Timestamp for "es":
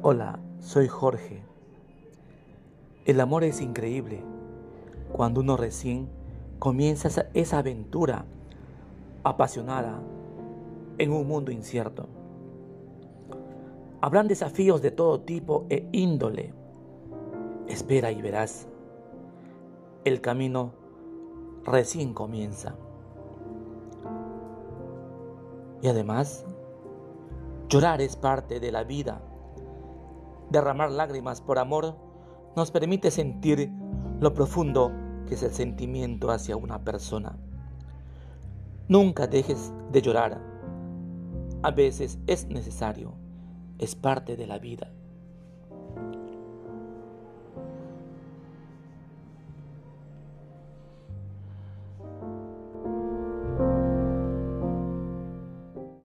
3.42-3.60, 28.00-28.14, 35.34-35.42, 42.26-42.46, 43.78-43.94